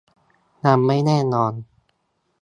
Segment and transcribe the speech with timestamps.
[0.63, 1.53] ยังไม่แน่นอน